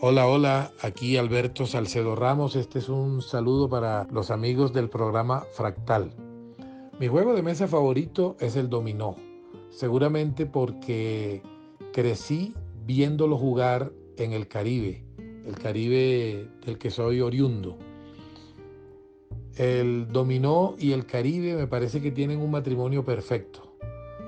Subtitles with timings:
[0.00, 2.54] Hola, hola, aquí Alberto Salcedo Ramos.
[2.54, 6.12] Este es un saludo para los amigos del programa Fractal.
[7.00, 9.16] Mi juego de mesa favorito es el dominó,
[9.70, 11.42] seguramente porque
[11.92, 12.54] crecí
[12.86, 15.04] viéndolo jugar en el Caribe,
[15.44, 17.76] el Caribe del que soy oriundo.
[19.56, 23.74] El dominó y el Caribe me parece que tienen un matrimonio perfecto.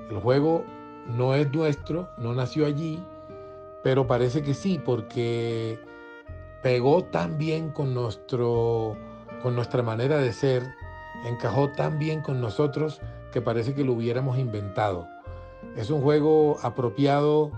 [0.09, 0.65] El juego
[1.15, 2.99] no es nuestro, no nació allí,
[3.83, 5.79] pero parece que sí, porque
[6.61, 8.95] pegó tan bien con, nuestro,
[9.41, 10.63] con nuestra manera de ser,
[11.25, 15.07] encajó tan bien con nosotros que parece que lo hubiéramos inventado.
[15.75, 17.51] Es un juego apropiado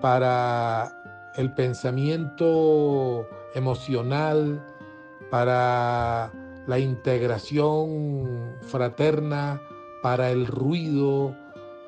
[0.00, 0.92] para
[1.36, 4.64] el pensamiento emocional,
[5.30, 6.32] para
[6.66, 9.60] la integración fraterna,
[10.02, 11.36] para el ruido,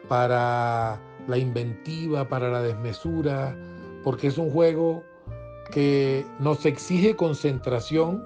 [0.08, 3.56] para la inventiva, para la desmesura,
[4.02, 5.04] porque es un juego
[5.70, 8.24] que nos exige concentración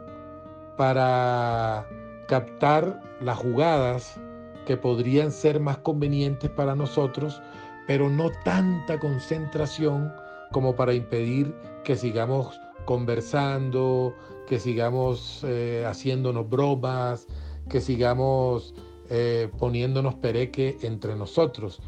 [0.77, 1.87] para
[2.29, 4.19] captar las jugadas
[4.67, 7.43] que podrían ser más convenientes para nosotros,
[7.87, 10.13] pero no tanta concentración
[10.53, 11.55] como para impedir
[11.85, 14.15] que sigamos conversando,
[14.47, 17.27] que sigamos eh, haciéndonos bromas,
[17.69, 18.75] que sigamos
[19.11, 21.81] eh, poniéndonos pereque entre nosotros.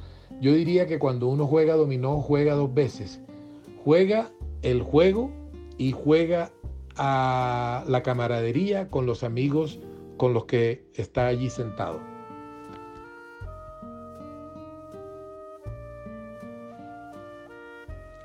[0.45, 3.19] Yo diría que cuando uno juega dominó, juega dos veces.
[3.83, 5.31] Juega el juego
[5.78, 6.53] y juega
[6.97, 9.81] a la camaradería con los amigos
[10.19, 11.98] con los que está allí sentado.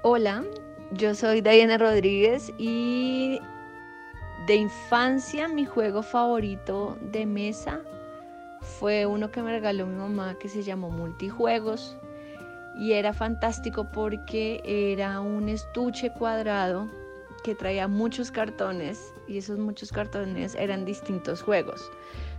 [0.03, 0.43] Hola,
[0.91, 3.39] yo soy Diana Rodríguez y
[4.45, 7.79] de infancia mi juego favorito de mesa
[8.59, 11.97] fue uno que me regaló mi mamá que se llamó Multijuegos
[12.79, 16.89] y era fantástico porque era un estuche cuadrado
[17.43, 21.91] que traía muchos cartones y esos muchos cartones eran distintos juegos.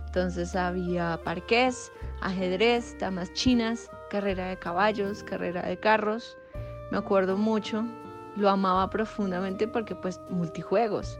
[0.07, 1.91] Entonces había parqués,
[2.21, 6.37] ajedrez, damas chinas, carrera de caballos, carrera de carros.
[6.91, 7.85] Me acuerdo mucho,
[8.35, 11.19] lo amaba profundamente porque pues multijuegos.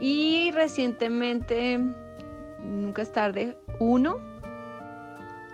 [0.00, 1.78] Y recientemente,
[2.62, 4.18] nunca es tarde, uno,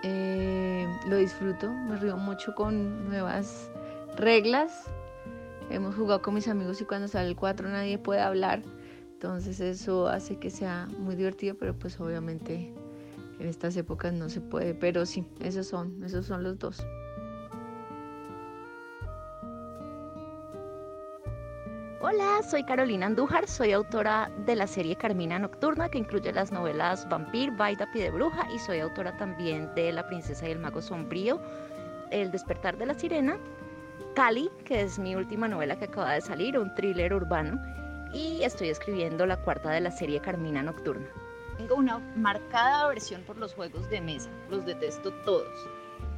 [0.03, 3.71] eh, lo disfruto, me río mucho con nuevas
[4.17, 4.91] reglas.
[5.71, 8.63] Hemos jugado con mis amigos y cuando sale el 4 nadie puede hablar.
[9.13, 12.75] Entonces eso hace que sea muy divertido, pero pues obviamente
[13.39, 14.75] en estas épocas no se puede.
[14.75, 16.85] Pero sí, esos son, esos son los dos.
[22.05, 27.09] Hola, soy Carolina Andújar, soy autora de la serie Carmina Nocturna, que incluye las novelas
[27.09, 30.83] Vampir, Baida, Pie de Bruja, y soy autora también de La Princesa y el Mago
[30.83, 31.41] Sombrío,
[32.11, 33.39] El Despertar de la Sirena,
[34.17, 37.63] Cali, que es mi última novela que acaba de salir, un thriller urbano,
[38.13, 41.07] y estoy escribiendo la cuarta de la serie Carmina Nocturna.
[41.57, 45.69] Tengo una marcada aversión por los juegos de mesa, los detesto todos.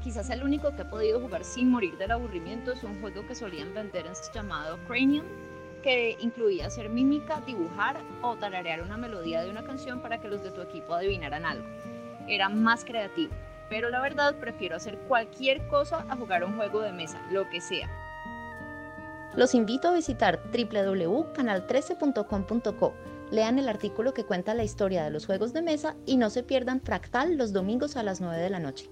[0.02, 3.34] Quizás el único que he podido jugar sin morir del aburrimiento es un juego que
[3.34, 5.26] solían vender llamado Cranium,
[5.84, 10.42] que incluía hacer mímica, dibujar o tararear una melodía de una canción para que los
[10.42, 11.68] de tu equipo adivinaran algo.
[12.26, 13.34] Era más creativo,
[13.68, 17.60] pero la verdad prefiero hacer cualquier cosa a jugar un juego de mesa, lo que
[17.60, 17.90] sea.
[19.36, 22.94] Los invito a visitar www.canal13.com.co.
[23.30, 26.42] Lean el artículo que cuenta la historia de los juegos de mesa y no se
[26.42, 28.88] pierdan Fractal los domingos a las 9 de la noche.